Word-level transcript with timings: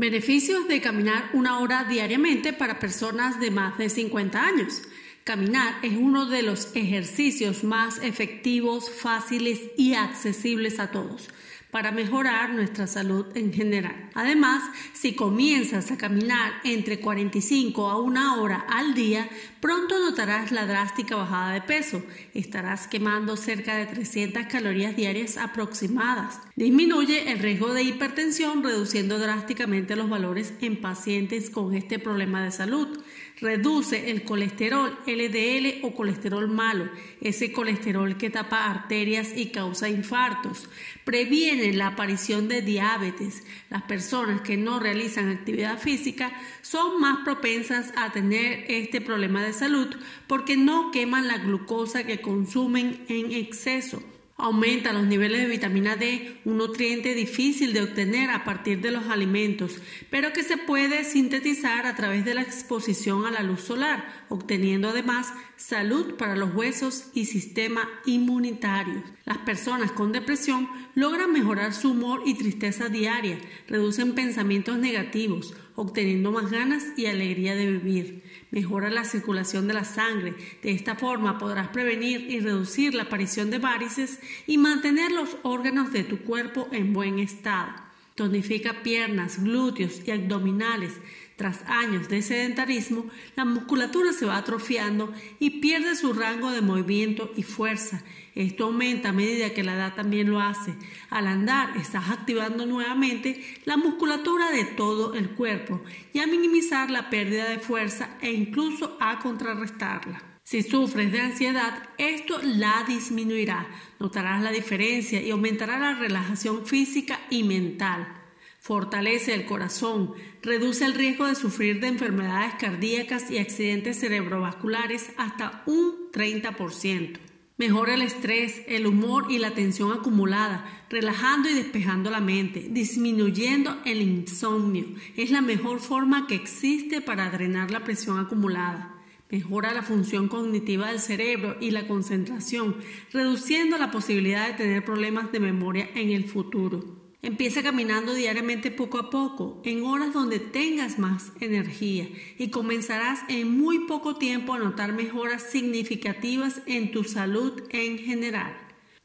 Beneficios 0.00 0.66
de 0.66 0.80
caminar 0.80 1.28
una 1.34 1.58
hora 1.58 1.84
diariamente 1.84 2.54
para 2.54 2.78
personas 2.78 3.38
de 3.38 3.50
más 3.50 3.76
de 3.76 3.90
50 3.90 4.42
años. 4.42 4.80
Caminar 5.24 5.74
es 5.82 5.96
uno 5.96 6.26
de 6.26 6.42
los 6.42 6.74
ejercicios 6.74 7.62
más 7.62 7.98
efectivos, 8.02 8.90
fáciles 8.90 9.60
y 9.76 9.94
accesibles 9.94 10.80
a 10.80 10.90
todos 10.90 11.28
para 11.70 11.92
mejorar 11.92 12.50
nuestra 12.50 12.86
salud 12.86 13.26
en 13.34 13.52
general. 13.52 14.10
Además, 14.14 14.62
si 14.92 15.14
comienzas 15.14 15.90
a 15.90 15.96
caminar 15.96 16.54
entre 16.64 16.98
45 16.98 17.88
a 17.88 18.00
una 18.00 18.40
hora 18.40 18.66
al 18.68 18.94
día, 18.94 19.28
pronto 19.60 19.98
notarás 19.98 20.50
la 20.50 20.66
drástica 20.66 21.16
bajada 21.16 21.52
de 21.52 21.62
peso. 21.62 22.02
Estarás 22.34 22.88
quemando 22.88 23.36
cerca 23.36 23.76
de 23.76 23.86
300 23.86 24.46
calorías 24.46 24.96
diarias 24.96 25.36
aproximadas. 25.36 26.40
Disminuye 26.56 27.30
el 27.30 27.38
riesgo 27.38 27.72
de 27.72 27.84
hipertensión 27.84 28.64
reduciendo 28.64 29.18
drásticamente 29.18 29.96
los 29.96 30.10
valores 30.10 30.52
en 30.60 30.80
pacientes 30.80 31.50
con 31.50 31.74
este 31.74 31.98
problema 31.98 32.42
de 32.42 32.50
salud. 32.50 33.00
Reduce 33.40 34.10
el 34.10 34.24
colesterol 34.24 34.98
LDL 35.10 35.80
o 35.82 35.94
colesterol 35.94 36.48
malo, 36.48 36.88
ese 37.20 37.52
colesterol 37.52 38.16
que 38.16 38.30
tapa 38.30 38.70
arterias 38.70 39.36
y 39.36 39.46
causa 39.46 39.88
infartos. 39.88 40.68
Previene 41.04 41.72
la 41.72 41.88
aparición 41.88 42.48
de 42.48 42.62
diabetes. 42.62 43.42
Las 43.68 43.82
personas 43.82 44.40
que 44.42 44.56
no 44.56 44.78
realizan 44.78 45.28
actividad 45.28 45.78
física 45.78 46.32
son 46.62 47.00
más 47.00 47.24
propensas 47.24 47.92
a 47.96 48.12
tener 48.12 48.64
este 48.68 49.00
problema 49.00 49.42
de 49.42 49.52
salud 49.52 49.88
porque 50.26 50.56
no 50.56 50.90
queman 50.90 51.28
la 51.28 51.38
glucosa 51.38 52.04
que 52.04 52.20
consumen 52.20 53.04
en 53.08 53.32
exceso. 53.32 54.02
Aumenta 54.42 54.94
los 54.94 55.04
niveles 55.04 55.42
de 55.42 55.48
vitamina 55.48 55.96
D, 55.96 56.40
un 56.46 56.56
nutriente 56.56 57.14
difícil 57.14 57.74
de 57.74 57.82
obtener 57.82 58.30
a 58.30 58.42
partir 58.42 58.80
de 58.80 58.90
los 58.90 59.10
alimentos, 59.10 59.76
pero 60.08 60.32
que 60.32 60.42
se 60.42 60.56
puede 60.56 61.04
sintetizar 61.04 61.84
a 61.84 61.94
través 61.94 62.24
de 62.24 62.32
la 62.32 62.40
exposición 62.40 63.26
a 63.26 63.30
la 63.30 63.42
luz 63.42 63.60
solar, 63.60 64.24
obteniendo 64.30 64.88
además 64.88 65.30
salud 65.56 66.14
para 66.14 66.36
los 66.36 66.54
huesos 66.54 67.10
y 67.12 67.26
sistema 67.26 67.86
inmunitario. 68.06 69.02
Las 69.26 69.36
personas 69.38 69.92
con 69.92 70.10
depresión 70.10 70.70
logran 70.94 71.32
mejorar 71.34 71.74
su 71.74 71.90
humor 71.90 72.22
y 72.24 72.32
tristeza 72.32 72.88
diaria, 72.88 73.38
reducen 73.68 74.14
pensamientos 74.14 74.78
negativos, 74.78 75.54
obteniendo 75.76 76.32
más 76.32 76.50
ganas 76.50 76.84
y 76.96 77.06
alegría 77.06 77.54
de 77.54 77.72
vivir. 77.72 78.22
Mejora 78.50 78.90
la 78.90 79.04
circulación 79.04 79.68
de 79.68 79.74
la 79.74 79.84
sangre. 79.84 80.34
De 80.62 80.72
esta 80.72 80.96
forma 80.96 81.38
podrás 81.38 81.68
prevenir 81.68 82.28
y 82.30 82.40
reducir 82.40 82.94
la 82.94 83.04
aparición 83.04 83.50
de 83.50 83.58
varices 83.58 84.18
y 84.46 84.58
mantener 84.58 85.12
los 85.12 85.36
órganos 85.42 85.92
de 85.92 86.04
tu 86.04 86.18
cuerpo 86.18 86.68
en 86.72 86.92
buen 86.92 87.18
estado. 87.18 87.72
Tonifica 88.14 88.82
piernas, 88.82 89.42
glúteos 89.42 90.02
y 90.06 90.10
abdominales. 90.10 90.92
Tras 91.36 91.62
años 91.66 92.10
de 92.10 92.20
sedentarismo, 92.20 93.06
la 93.34 93.46
musculatura 93.46 94.12
se 94.12 94.26
va 94.26 94.36
atrofiando 94.36 95.10
y 95.38 95.60
pierde 95.60 95.96
su 95.96 96.12
rango 96.12 96.50
de 96.50 96.60
movimiento 96.60 97.32
y 97.34 97.44
fuerza. 97.44 98.02
Esto 98.34 98.64
aumenta 98.64 99.08
a 99.08 99.12
medida 99.12 99.54
que 99.54 99.64
la 99.64 99.74
edad 99.74 99.94
también 99.94 100.30
lo 100.30 100.38
hace. 100.38 100.74
Al 101.08 101.26
andar, 101.26 101.76
estás 101.78 102.10
activando 102.10 102.66
nuevamente 102.66 103.42
la 103.64 103.78
musculatura 103.78 104.50
de 104.50 104.64
todo 104.64 105.14
el 105.14 105.30
cuerpo 105.30 105.80
y 106.12 106.18
a 106.18 106.26
minimizar 106.26 106.90
la 106.90 107.08
pérdida 107.08 107.48
de 107.48 107.58
fuerza 107.58 108.18
e 108.20 108.32
incluso 108.32 108.98
a 109.00 109.18
contrarrestarla. 109.18 110.29
Si 110.50 110.64
sufres 110.64 111.12
de 111.12 111.20
ansiedad, 111.20 111.80
esto 111.96 112.40
la 112.42 112.84
disminuirá. 112.88 113.68
Notarás 114.00 114.42
la 114.42 114.50
diferencia 114.50 115.22
y 115.22 115.30
aumentará 115.30 115.78
la 115.78 115.94
relajación 115.94 116.66
física 116.66 117.20
y 117.30 117.44
mental 117.44 118.16
fortalece 118.58 119.32
el 119.32 119.46
corazón, 119.46 120.12
reduce 120.42 120.84
el 120.84 120.94
riesgo 120.94 121.26
de 121.26 121.36
sufrir 121.36 121.80
de 121.80 121.86
enfermedades 121.86 122.54
cardíacas 122.58 123.30
y 123.30 123.38
accidentes 123.38 124.00
cerebrovasculares 124.00 125.12
hasta 125.16 125.62
un 125.66 126.10
30%. 126.12 127.18
Mejora 127.56 127.94
el 127.94 128.02
estrés, 128.02 128.62
el 128.66 128.86
humor 128.86 129.26
y 129.30 129.38
la 129.38 129.52
tensión 129.52 129.92
acumulada, 129.92 130.84
relajando 130.90 131.48
y 131.48 131.54
despejando 131.54 132.10
la 132.10 132.20
mente, 132.20 132.66
disminuyendo 132.70 133.80
el 133.84 134.02
insomnio. 134.02 134.86
Es 135.16 135.30
la 135.30 135.42
mejor 135.42 135.78
forma 135.80 136.26
que 136.26 136.34
existe 136.34 137.00
para 137.00 137.30
drenar 137.30 137.70
la 137.70 137.84
presión 137.84 138.18
acumulada. 138.18 138.99
Mejora 139.30 139.72
la 139.72 139.82
función 139.82 140.28
cognitiva 140.28 140.88
del 140.88 140.98
cerebro 140.98 141.56
y 141.60 141.70
la 141.70 141.86
concentración, 141.86 142.76
reduciendo 143.12 143.78
la 143.78 143.92
posibilidad 143.92 144.48
de 144.48 144.54
tener 144.54 144.84
problemas 144.84 145.30
de 145.30 145.38
memoria 145.38 145.88
en 145.94 146.10
el 146.10 146.24
futuro. 146.24 147.00
Empieza 147.22 147.62
caminando 147.62 148.14
diariamente 148.14 148.70
poco 148.70 148.98
a 148.98 149.10
poco, 149.10 149.60
en 149.64 149.84
horas 149.84 150.12
donde 150.14 150.40
tengas 150.40 150.98
más 150.98 151.32
energía 151.40 152.08
y 152.38 152.48
comenzarás 152.48 153.20
en 153.28 153.56
muy 153.56 153.80
poco 153.80 154.16
tiempo 154.16 154.54
a 154.54 154.58
notar 154.58 154.94
mejoras 154.94 155.42
significativas 155.42 156.62
en 156.66 156.90
tu 156.90 157.04
salud 157.04 157.62
en 157.70 157.98
general. 157.98 158.56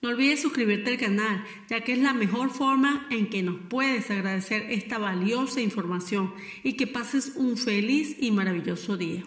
No 0.02 0.10
olvides 0.10 0.42
suscribirte 0.42 0.92
al 0.92 0.98
canal, 0.98 1.44
ya 1.70 1.82
que 1.82 1.94
es 1.94 2.00
la 2.00 2.14
mejor 2.14 2.52
forma 2.52 3.06
en 3.10 3.30
que 3.30 3.44
nos 3.44 3.58
puedes 3.70 4.10
agradecer 4.10 4.68
esta 4.70 4.98
valiosa 4.98 5.62
información 5.62 6.34
y 6.64 6.74
que 6.74 6.88
pases 6.88 7.34
un 7.36 7.58
feliz 7.58 8.16
y 8.20 8.32
maravilloso 8.32 8.98
día. 8.98 9.24